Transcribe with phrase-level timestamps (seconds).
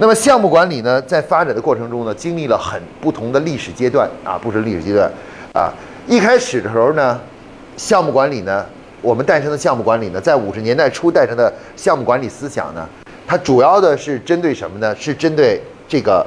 [0.00, 5.10] 那么项目管理呢，在发展的过程中呢，经历了很不同的历史阶段啊，不是历史阶段
[5.52, 5.74] 啊。
[6.06, 7.20] 一开始的时候呢，
[7.76, 8.64] 项目管理呢，
[9.02, 12.88] 我们诞生的项目管理呢，在五十年代初诞生的项目管理思想呢，
[13.26, 14.94] 它主要的是针对什么呢？
[14.94, 16.24] 是针对这个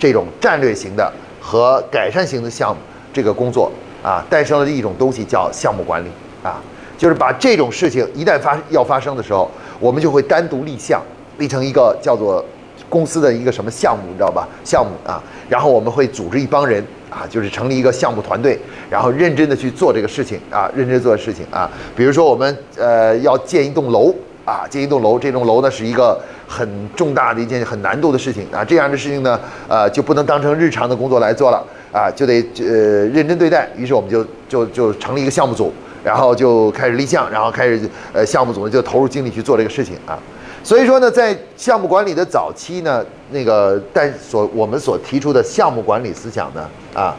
[0.00, 2.82] 这种战略型的和改善型的项目
[3.12, 3.70] 这个工作
[4.02, 6.08] 啊，诞生了一种东西叫项目管理
[6.42, 6.60] 啊，
[6.98, 9.48] 就是把这种事情一旦发要发生的时候，
[9.78, 11.00] 我们就会单独立项，
[11.38, 12.44] 立成一个叫做。
[12.92, 14.46] 公司的一个什么项目，你知道吧？
[14.62, 15.16] 项目啊，
[15.48, 18.58] 然后我们会组织一帮人啊，就是成立一个项目团队，
[18.90, 21.70] 然后认真的去做这个事情啊，认真做事情啊。
[21.96, 28.62] 比如说我们呃要建一栋楼啊，建一栋楼，这栋楼呢是一个很重大的一件很难度的事情啊。
[28.62, 33.66] 这样的事情呢，呃就不能当成日常的工作来做了啊，就得呃认真对待。
[33.74, 35.72] 于是我们就就就成立一个项目组，
[36.04, 40.18] 然后就开始立项，然后开始呃项目组呢就投入精力去做这个事情啊。
[40.64, 47.16] 所以说呢，在项目管理的早期呢，那个但所我们所提出的项目管理思想呢，啊，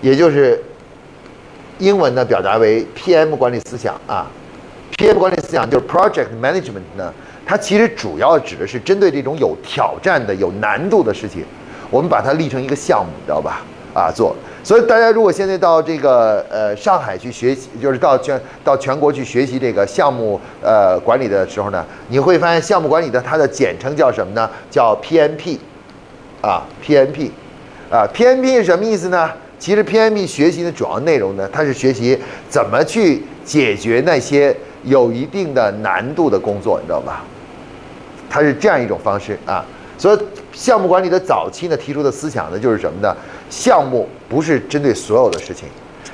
[0.00, 0.62] 也就是
[1.78, 4.26] 英文呢表达为 PM 管理思想啊
[4.96, 7.12] ，PM 管理思想就是 Project Management 呢，
[7.44, 11.44] 它其实主要指的是针对这种有挑战的、有难度的事情，
[11.90, 13.62] 我们把它立成一个项目，你知道吧？
[14.00, 14.34] 啊，做。
[14.64, 24.48] 所以大家如果现在到这个呃上海去学习，就是到全到全国去学习这个项目呃管理的时候呢，你会发现项目管理的它的简称叫什么呢？
[24.70, 25.58] 叫 PMP，
[26.40, 27.30] 啊 PMP，
[27.90, 29.30] 啊 PMP 是什么意思呢？
[29.58, 37.22] 其实 PMP 学习的主要内容呢，它是学习怎么去解决那些有一定的难度的工作，你知道吧？
[38.30, 39.64] 它是这样一种方式啊。
[39.98, 40.18] 所以
[40.52, 43.14] 项目管理的早期呢提出的思想呢就是什么呢？
[43.50, 45.68] 项目不是针对所有的事情，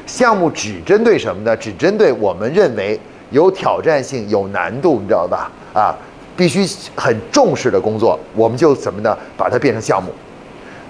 [0.06, 1.56] 项目只针对什么呢？
[1.56, 2.98] 只针对我们认为
[3.30, 5.52] 有挑战性、有难度，你知道吧？
[5.74, 5.94] 啊，
[6.34, 9.16] 必须很重视的工作，我们就什么呢？
[9.36, 10.10] 把它变成项目。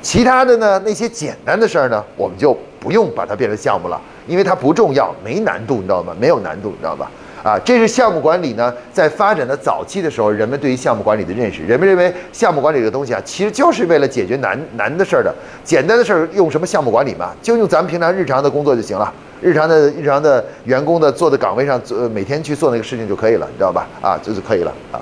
[0.01, 6.15] 其他的呢，那些简单的事儿呢，我们就不用把它变成项目了，因为它不重要，没难度，你知道吗？
[6.21, 7.11] 没有难度，你知道吧？
[7.47, 11.63] 啊，这是项目管理呢，在发展的早期的时候，人们对于项目管理的认识。
[11.63, 15.33] 人们认为项目管理这个东西啊，其实就是为了解决难难的事儿的。
[15.63, 17.31] 简单的事儿用什么项目管理嘛？
[17.41, 23.87] 就用咱们平常日常的工作就行了，日常的日常的员工的坐的岗位上做，每天去做那个事情就可以了，你知道吧？
[24.03, 24.99] 啊，这就可以了啊。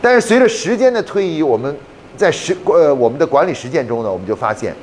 [0.00, 1.76] 但是随着时间的推移，我们
[2.16, 4.74] 在实呃我们的管理实践中呢，我们就发现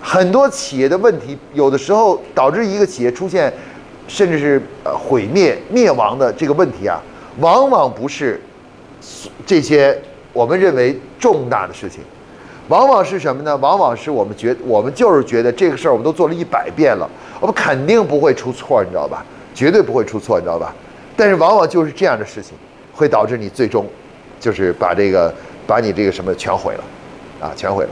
[0.00, 3.52] 很多企业的问题，有的时候导致一个企业出现。
[4.10, 7.00] 甚至是呃毁灭灭亡的这个问题啊，
[7.38, 8.42] 往往不是
[9.46, 9.96] 这些
[10.32, 12.00] 我们认为重大的事情，
[12.66, 13.56] 往往是什么呢？
[13.58, 19.24] 往往是我们觉我们就是觉得这个事儿我们都做了一百遍了，我们肯定不会出错，你知道吧？
[19.54, 20.74] 绝对不会出错，你知道吧？
[21.16, 22.54] 但是往往就是这样的事情，
[22.92, 23.86] 会导致你最终
[24.40, 25.32] 就是把这个
[25.68, 26.84] 把你这个什么全毁了，
[27.40, 27.90] 啊，全毁了。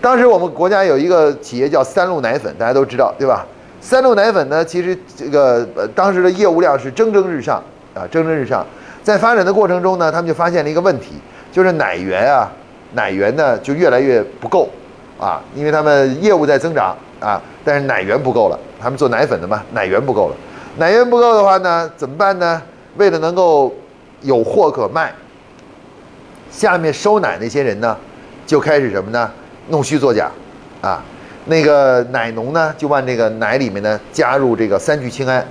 [0.00, 3.46] 当时我们国家有一个企业叫三鹿奶粉，大家都知道，对吧？
[3.80, 7.62] 三鹿奶粉呢，其实这个呃当时的业务量是蒸蒸日上
[7.94, 8.64] 啊，蒸蒸日上。
[9.02, 11.14] 在发展的过程中呢，他们就发现了一个问题，
[11.50, 12.50] 就是奶源啊，
[12.92, 14.68] 奶源呢就越来越不够
[15.18, 18.58] 啊，因为他们业务在增长啊，但是奶源不够了。
[18.78, 20.36] 他们做奶粉的嘛，奶源不够了。
[20.76, 22.62] 奶源不够的话呢，怎么办呢？
[22.96, 23.74] 为了能够
[24.20, 25.12] 有货可卖，
[26.50, 27.96] 下面收奶那些人呢，
[28.46, 29.30] 就开始什么呢？
[29.68, 30.30] 弄虚作假
[30.82, 31.02] 啊。
[31.46, 35.44] 那个奶农呢，就往这个奶里面呢加入这个三聚氰胺。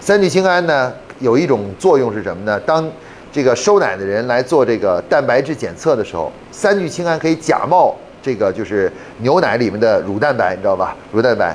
[0.00, 2.58] 三聚氰胺呢有一种作用是什么呢？
[2.60, 2.88] 当
[3.32, 10.96] 这个收奶的人来做这个蛋白质检测的时候，三聚氰胺可以假冒这个就是牛奶里面的乳蛋白，你知道吧？
[11.12, 11.54] 乳蛋白，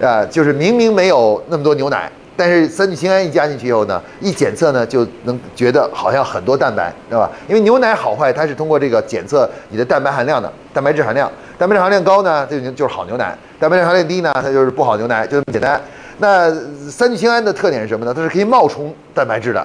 [0.00, 2.10] 啊，就是明明没有那么多牛奶。
[2.34, 7.30] 但是三聚氰胺一加进去以后呢，一检测呢就能觉得好像很多蛋白，知道吧？
[7.46, 11.30] 因为牛奶好坏它是通过这个检测你的蛋白含量的，蛋白质含量，
[11.62, 13.26] 蛋白质含量高呢，这就就是好牛奶；
[13.60, 15.80] 蛋白质含量低呢，它就是不好牛奶，就这么简单。
[16.18, 16.52] 那
[16.90, 18.12] 三聚氰胺的特点是什么呢？
[18.12, 19.64] 它是可以冒充蛋白质的，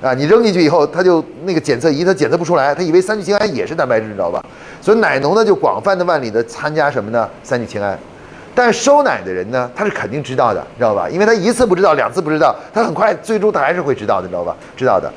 [0.00, 4.42] 啊，你扔进去以后，它就那个检测仪它检测不出来，它以为三聚氰胺也是蛋白质，你知道吧？
[4.80, 7.28] 所以奶农呢就广泛的万里的参加什么呢？
[7.42, 7.98] 三聚氰胺。
[8.54, 11.10] 但收奶的人呢，他是肯定知道的，知道吧？
[11.10, 14.56] 因为他一次不知道，两次不知道，他很快最终他还是会知道的，知道吧？
[14.74, 15.12] 知道的。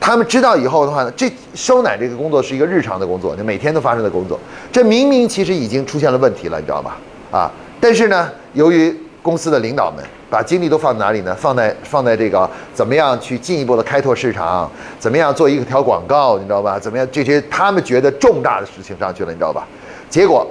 [0.00, 4.40] 他们知道以后的话呢，这收奶这个工作是一个日常的工作，就每天都发生的工作。
[4.72, 6.96] 这明明其实已经出现了问题了，你知道吧？
[7.30, 11.34] 啊，但是呢，由于公司的领导们把精力都放在哪里呢？
[11.34, 16.78] 放在放在这个怎么样去进一步的开拓市场，怎么样做一条广告，你知道吧？
[16.78, 19.66] 怎么样这些他们觉得重大的事情上去了，你知道吧？
[20.08, 20.46] 结果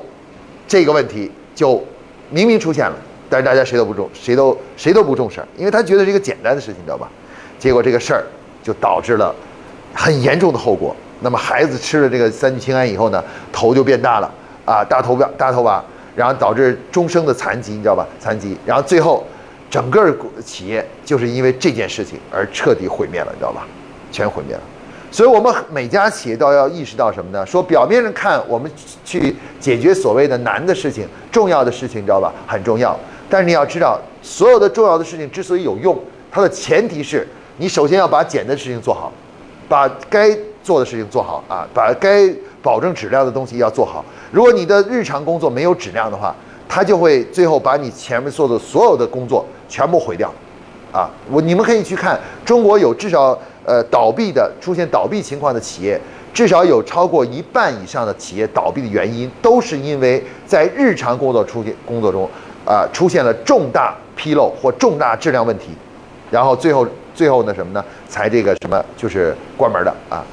[0.68, 1.84] 这个问题就。
[2.32, 2.96] 明明出现了，
[3.28, 7.10] 但是大家谁都不重，谁都谁都不重视，因为他觉得是一个简单的事情，你知道吧？
[7.58, 8.24] 结果这个事儿
[8.70, 9.34] 就导致了
[9.96, 14.32] 很严重的后果那么孩子吃了这个三聚氰胺以后呢，头就变大了
[14.64, 15.84] 啊，大头发大头吧，
[16.16, 18.08] 然后导致终生的残疾，你知道吧？
[18.20, 19.26] 残疾，然后最后
[19.72, 23.66] 整个企业就是因为这件事情而彻底毁灭了，你知道吧？
[24.12, 24.62] 全毁灭了。
[25.12, 27.44] 所以我们每家企业都要意识到什么呢？
[27.44, 28.72] 说表面上看我们
[29.04, 32.32] 去解决所谓的难的事情、重要的事情，你知道吧？
[32.46, 32.96] 很重要。
[33.28, 36.00] 但是你要知道，所有的重要的事情之所以有用，
[36.32, 37.28] 它的前提是
[37.60, 39.12] 你首先要把简单的事情做好，
[39.68, 42.28] 把该做的事情做好啊，把该
[42.64, 44.04] 保证质量的东西要做好。
[44.32, 46.34] 如果你的日常工作没有质量的话，
[46.68, 50.34] 它就会最后把你前面做的所有的工作全部毁掉。
[50.92, 53.38] 啊，我你们可以去看，中国有至少。
[53.66, 56.00] 呃，倒闭的出现倒闭情况的企业，
[56.34, 62.28] 至少有超过一半以上的企业倒闭的原因，都是因为在日常工作出现工作中，
[62.66, 65.68] 啊，出现了重大纰漏或重大质量问题，
[66.32, 66.88] 然后最后
[67.20, 67.84] 最后呢什么呢？
[68.08, 70.24] 才这个什么就是关门的啊。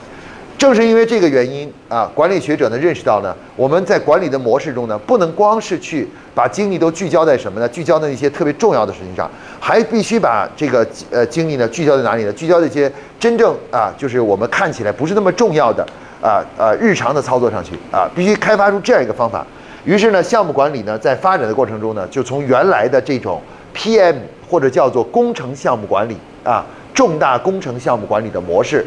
[0.56, 7.68] 正是因为这个原因啊，管理学者呢认识到呢，我们在管理的模式中呢，不能光是去把精力都聚焦在什么呢？
[7.68, 9.28] 聚焦在一些特别重要的事情上，
[9.58, 12.32] 还必须把这个呃精力呢聚焦在哪里呢？
[12.32, 15.84] 聚焦这些真正啊，就是我们看起来不是那么重要的
[16.22, 19.44] 啊啊日常的操作上去啊，必须开发出这样一个方法。
[19.84, 23.42] 于是呢，项目管理呢在发展的过程中呢，就从原来的这种
[23.74, 24.14] PM
[24.48, 26.64] 或者叫做工程项目管理啊，
[26.94, 28.84] 重大工程项目管理的模式。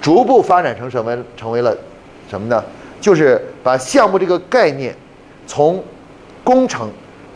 [0.00, 1.16] 逐步发展成什么？
[1.36, 1.76] 成为了
[2.30, 2.62] 什么呢？
[3.00, 4.94] 就是把项目这个概念，
[5.46, 5.82] 从
[6.44, 6.88] 工程、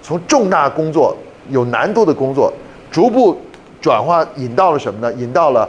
[0.03, 1.17] 从重大工作、
[1.51, 2.53] 有难度的工作，
[2.91, 3.41] 逐步
[3.81, 5.13] 转化引到了什么呢？
[5.15, 5.69] 引到了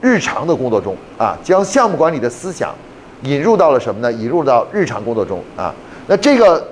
[0.00, 2.74] 日常的工作中啊，将项目管理的思想
[3.22, 4.12] 引入到了什么呢？
[4.12, 5.74] 引入到日常工作中啊。
[6.06, 6.66] 那这个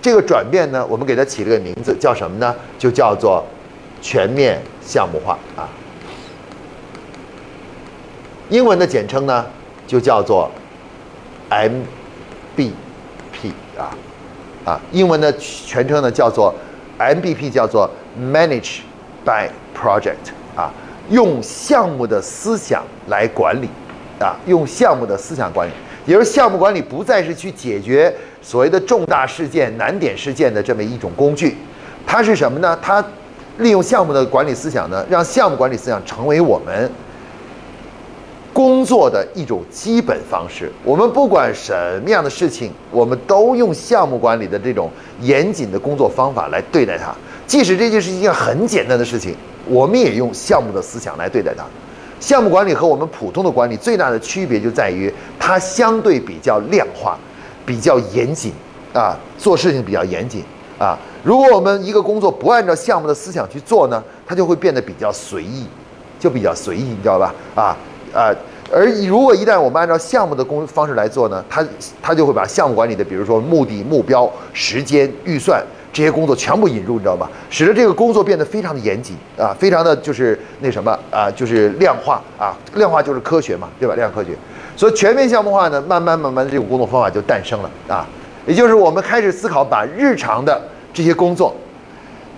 [0.00, 2.54] 这个转变呢，我们给它起了个名字，叫什么呢？
[2.78, 3.44] 就叫做
[4.00, 5.68] 全面项目化啊。
[8.48, 9.46] 英文的简称呢，
[9.86, 10.50] 就叫做
[11.48, 12.72] MBP
[13.78, 13.96] 啊
[14.64, 16.54] 啊，英文的全称呢叫做
[16.98, 17.88] MBP，叫做
[18.20, 18.80] Manage
[19.24, 20.70] by Project 啊，
[21.08, 23.68] 用项目的思想来管理
[24.20, 25.72] 啊，用项目的思想管理，
[26.04, 31.56] 也就是项目管理不再是去解决所谓的重大事件、难点事件的这么一种工具，
[32.06, 32.78] 它是什么呢？
[32.82, 33.04] 它
[33.58, 36.90] 利用项目的管理思想呢，让项目管理思想成为我们。
[38.54, 41.72] 工作的一种基本方式，我们不管什
[42.02, 44.90] 么样的事情，我们都用项目管理的这种
[45.22, 47.14] 严谨的工作方法来对待它。
[47.46, 49.34] 即使这件事一件很简单的事情，
[49.66, 51.64] 我们也用项目的思想来对待它。
[52.20, 57.18] 项目管理和我们普通的管理最大的区别就在于，它相对比较量化，
[57.64, 58.52] 比较严谨
[58.92, 60.44] 啊，做事情比较严谨
[60.78, 60.98] 啊。
[61.22, 65.66] 如果我们一个工作不按照项目的思想去做呢，它就会变得比较随意，
[66.18, 67.34] 就比较随意，你知道吧？
[67.54, 67.76] 啊。
[68.12, 68.28] 啊，
[68.70, 71.66] 而如果一旦我们按照项目的工方式来做呢，它
[72.02, 77.30] 它就会把项目管理的，比如说目的、目标、时间、预算这些工作全部引入，你知道吧？
[77.48, 83.94] 使得这个工作变得非常的严谨啊，非常的就是那什么啊，就是量化啊，量化就是科学嘛，对吧？
[83.94, 84.36] 量科学，
[84.76, 88.06] 所以全面项目化呢，慢慢慢慢的这种工作方法就诞生了啊，
[88.46, 90.60] 也就是我们开始思考把日常的
[90.92, 91.54] 这些工作，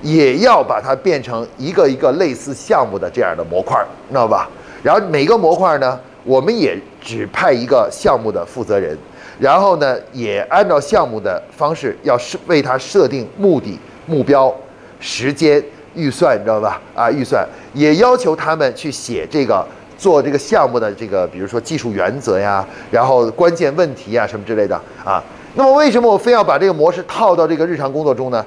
[0.02, 3.78] 也要把它变成一个一个类似项目的这样的模块，
[4.08, 4.48] 知道吧？
[4.82, 8.96] 然后每个模块呢，我们也只派一个项目的负责人，
[9.38, 14.54] 然后呢，也按照项目的方式，要设为他设定目的、目标、
[15.00, 15.62] 时间、
[15.94, 16.80] 预算，你知道吧？
[16.94, 19.66] 啊，预算也要求他们去写这个
[20.04, 25.24] 做这个项目的这个，比如说技术原则呀，然后关键问题呀什么之类的啊。
[25.54, 28.44] 那么为什么我非要把这个模式套到这个日常工作中呢？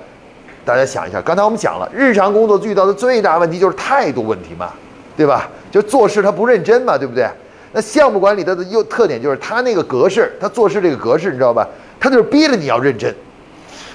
[0.63, 4.71] 大家想一下，刚才我们讲了，日常工作遇到的最大问题就是态度问题嘛，
[5.17, 5.49] 对吧？
[5.71, 7.27] 就做事他不认真嘛，对不对？
[7.71, 11.67] 那项目管理它的优特点就是它那个格式，它做事这个格式你知道吧？
[11.99, 13.11] 它就是逼着你要认真，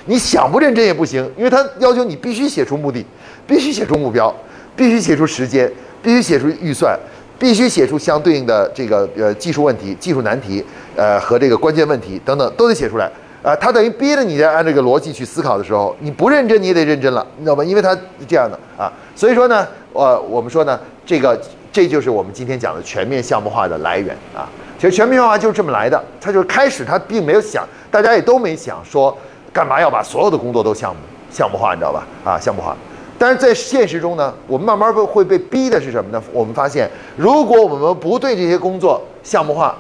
[0.07, 3.07] 你想不认真也不行，因为它要求你必须写出目的，
[3.47, 4.35] 必须写出目标，
[4.75, 5.71] 必须写出时间，
[6.03, 6.99] 必须写出预算，
[7.43, 13.11] 必须写出相对应的这个呃技术问题、技术难题，呃和这个关键问题等等都得写出来
[13.43, 13.57] 啊。
[13.57, 17.65] 他等于逼着你在按这个逻辑去思考的时候，你不认真你也得认真了，你知道吧？
[17.65, 21.37] 因为它这样的啊，所以说呢，呃，我们说呢，这个。
[21.75, 24.47] 这就是我们今天讲的全面项目化的来源啊！
[24.79, 29.17] 其实全面项目化就是这么来的，他就是开始他并没有想，大家也都没想说
[29.55, 32.07] 干嘛要把所有的工作都项目项目化，你知道吧？
[32.27, 32.77] 啊，项目化。
[33.23, 36.21] 但是在现实中呢，我们慢慢会会被逼的是什么呢？
[36.33, 39.77] 我们发现，如果我们不对这些工作项目化，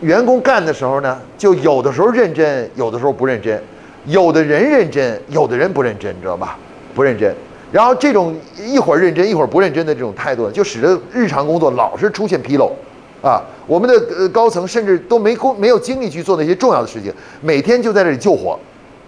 [0.00, 3.62] 员工干的时候呢，就有的时候认真，有的时候不认真，
[4.06, 6.56] 有的人认真，有的人不认真，你知道吧？
[6.94, 7.30] 不认真。
[7.70, 12.72] 然后这种一会儿认真一会儿不认真的这种态度，就使得日常工作老是出现纰漏，
[13.20, 18.58] 啊，我们的呃高层甚至都没工没有精力去做那些重要的事情，每天就在这里救火，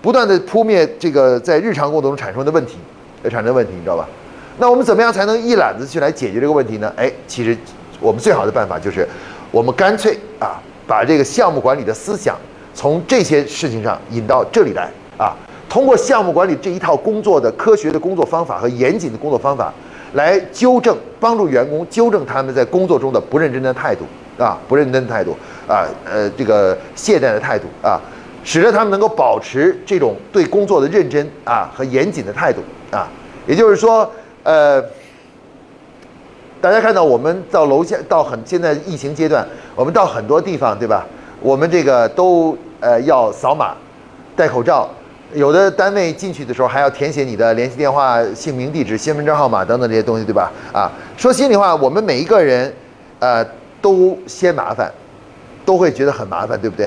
[0.03, 2.77] 不断的扑灭这个在日常工作中产生的问题，
[3.23, 4.09] 呃产生问题，你知道吧？
[4.59, 6.93] 那我们怎么样才能一揽子去来解决这个问题呢？
[6.97, 7.57] 哎，其实
[8.01, 9.07] 我们最好的办法就是，
[9.51, 12.37] 我们干脆啊，把这个项目管理的思想
[12.75, 15.35] 从这些事情上引到这里来啊，
[15.69, 19.73] 通过项目管理这一套工作的科学的工作方法和严谨的工作方法。
[20.15, 24.05] 来纠正，帮助员工纠正他们在工作中的不认真的态度
[24.37, 25.35] 啊，不认真的态度
[25.67, 27.99] 啊，呃，这个懈怠的态度啊，
[28.45, 32.61] 使得他们能够保持这种对工作的认真啊和严谨的态度
[32.93, 33.09] 啊。
[33.47, 34.09] 也就是说，
[34.45, 34.81] 呃，
[36.61, 39.45] 大家看到我们到楼下到很现在疫情阶段，
[39.75, 41.05] 我们到很多地方对吧？
[41.41, 43.75] 我们这个都呃要扫码，
[44.37, 44.89] 戴口罩。
[45.35, 50.53] 有的单位进去的时候还要填写你的联系电话、姓名、地址、身份证号码等等这些东西，对吧？
[50.73, 52.71] 啊，说心里话，我们每一个人，
[53.19, 53.43] 呃，
[53.81, 54.93] 都嫌麻烦，
[55.65, 56.87] 都会觉得很麻烦，对不对？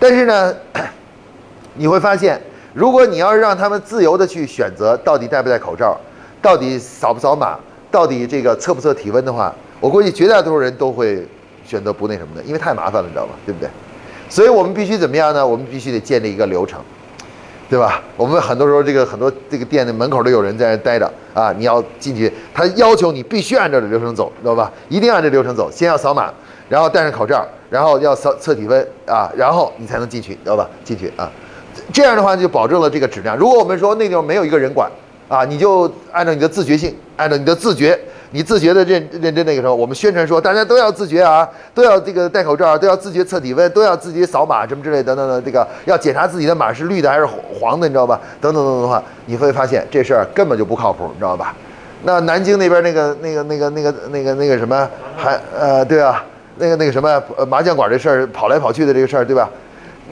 [0.00, 0.54] 但是呢，
[1.76, 2.40] 你会发现，
[2.72, 5.96] 如果你要是让他们自由的去选择到底戴不戴口罩，
[6.40, 7.58] 到底扫不扫码，
[7.90, 11.26] 到底这个测不测体温的话，我估计绝大多数人都会
[11.64, 13.32] 选择不那什么的，因为太麻烦了，你知道吧？
[13.44, 13.68] 对不对？
[14.28, 15.46] 所以我们必须怎么样呢？
[15.46, 16.80] 我们必须得建立一个流程。
[17.70, 18.02] 对吧？
[18.18, 24.70] 我们很多时候这个很多这个店的门口都有人在那待着啊，你要进去，他要求你必须按照这流程走，知道吧？
[24.90, 26.30] 一定按这流程走，先要扫码，
[26.68, 30.68] 然后戴上口罩，然后要测测体温啊，然后你才能进去，知道吧？
[30.84, 31.32] 进去啊，
[31.92, 33.36] 这样的话就保证了这个质量。
[33.36, 34.90] 如果我们说那地方没有一个人管
[35.28, 37.98] 啊，你就按照你的自觉性，按照你的自觉。
[38.34, 48.18] 你自觉的认认真那个时候，我们宣传说大家都要自觉啊，都要这个戴口罩，都要自觉测体温，都要自己扫码什么之类等等的，这个要检查自己的码是绿的还是黄的，你知道吧？
[48.40, 51.54] 等等等等的话，你会发现这事儿根本就不靠谱，你知道吧？
[52.04, 56.24] 那南京那边那个那个那个那个那个那个什么，还呃对啊，
[56.56, 59.50] 那个那个什么麻将馆这事儿跑来跑去的这个事儿，对吧？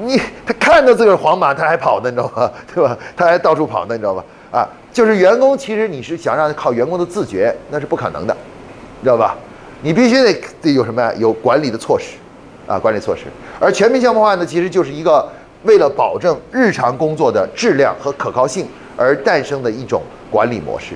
[0.02, 2.52] 你他看到自个儿皇马他还跑呢，你知道吧？
[2.74, 2.96] 对吧？
[3.16, 4.24] 他还到处跑呢，你知道吧？
[4.52, 8.36] 啊，就是员工，其实你是想让靠员工的自觉，那是不可能的，
[9.00, 9.36] 你知道吧？
[9.82, 11.12] 你必须得得有什么呀？
[11.16, 12.16] 有管理的措施，
[12.66, 13.24] 啊，管理措施。
[13.58, 15.26] 而全面项目化呢，其实就是一个
[15.62, 18.66] 为了保证日常工作的质量和可靠性
[18.96, 20.94] 而诞生的一种管理模式，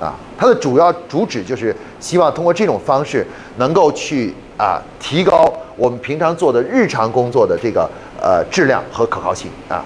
[0.00, 7.88] 啊，它的主要主旨就是希望通过这种方式能够去啊提高我们平常做的日常工作的这个
[8.20, 9.84] 呃质量和可靠性啊。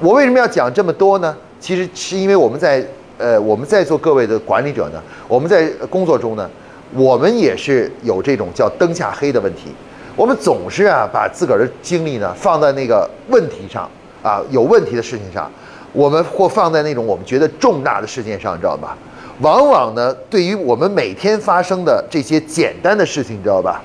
[0.00, 1.34] 我为什么要讲这么多呢？
[1.58, 2.84] 其实是因为我们在
[3.18, 6.48] 呃我们在座各位的管理者呢，我们在工作中呢，
[6.92, 9.72] 我们也是有这种叫灯下黑的问题。
[10.14, 13.88] 我们总是啊把自个儿的精力呢放在那个问题上
[14.22, 15.50] 啊有问题的事情上，
[15.92, 18.96] 我们或放在那种我们觉得重大的事件上，你知道吧？
[19.40, 23.82] 往往呢对于我们每天发生的这些简单的事情，你知道吧？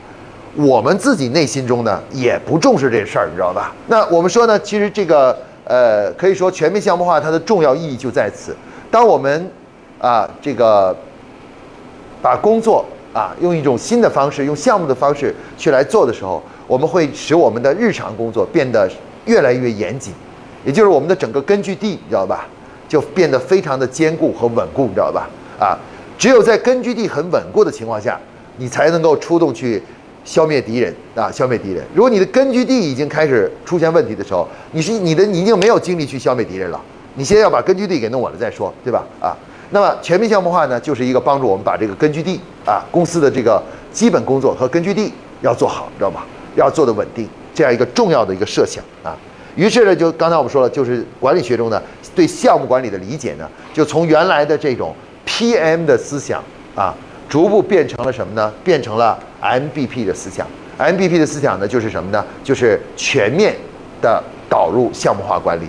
[0.55, 3.74] 我们自己内心中呢也不重视这事儿，你知道吧？
[3.88, 5.38] 那我们说呢，其实这个。
[5.63, 8.53] 呃，可以说全面项目化它的重要意义就在此。
[8.89, 9.50] 当我们
[10.00, 10.93] 啊这个
[12.22, 18.89] 把工作啊用一种新的方式，用项目的方式去来做的时候，我们会使我们的日常工作变得
[19.25, 20.12] 越来越严谨，
[20.65, 22.48] 也就是我们的整个根据地，你知道吧，
[22.89, 25.29] 就变得非常的坚固和稳固，你知道吧？
[25.58, 25.77] 啊，
[26.17, 28.20] 只有在根据地很稳固的情况下，
[28.58, 29.81] 你才能够出动去。
[30.23, 31.31] 消灭敌人啊！
[31.31, 31.83] 消灭敌人。
[31.93, 36.79] 如果你的根据地已经开始出现问题的时候，你是你的你已经没有精力去消灭敌人了。
[37.15, 39.03] 你先要把根据地给弄稳了再说，对吧？
[39.19, 39.35] 啊，
[39.71, 43.61] 那么全面项目化呢，就是一个帮助我们把这个根据地啊，公司的这个
[43.91, 45.11] 基本工作和根据地
[45.41, 46.25] 要做好，知道吧？
[46.55, 49.17] 要做的稳定，这样一个重要的一个设想啊。
[49.55, 51.81] 于是呢，就刚才我们说了，就是管理学中呢，
[52.15, 56.41] 对项目管理的理解呢，就从原来的这种 PM 的思想
[56.75, 56.95] 啊。
[57.31, 58.51] 逐步变成了什么呢？
[58.61, 60.45] 变成了 MBP 的思想。
[60.77, 62.21] MBP 的思想呢，就是什么呢？
[62.43, 63.55] 就是全面
[64.01, 65.65] 的导入项目化管理，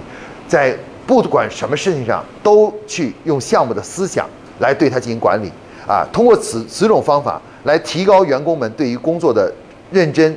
[0.49, 0.77] 在
[1.07, 4.29] 不管什么事情上都去用项目的思想
[4.59, 5.53] 来对它进行管理
[5.87, 6.05] 啊。
[6.13, 9.53] 通过此此种方法来提高员工们对于工作的
[9.93, 10.37] 认真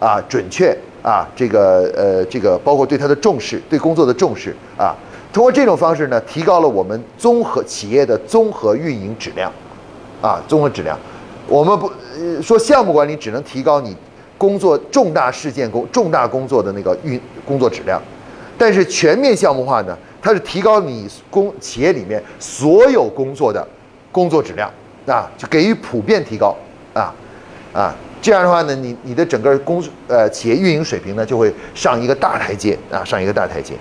[0.00, 4.92] 啊、准确啊，这个呃，这个包括对他的重视，对工作的重视啊。
[5.32, 9.52] 通过这种方式呢，提高了我们综合企业的综合运营质量。
[10.22, 10.98] 啊，综合质量，
[11.46, 11.90] 我们不
[12.42, 13.96] 说项目管理只能提高你
[14.38, 18.00] 工作重大事件工重大工作的那个运工作质量，
[18.56, 23.66] 但是全面项目化呢，它是提高你工企业里面所有工作的
[24.10, 24.70] 工作质量
[25.06, 26.56] 啊，就给予普遍提高
[26.94, 27.14] 啊
[27.72, 33.74] 啊，这样的话呢，你你的整个工呃企业运营水平呢就会上一个大台阶啊，上一个大台阶。